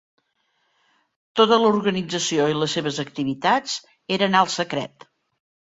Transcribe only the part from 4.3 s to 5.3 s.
alt secret.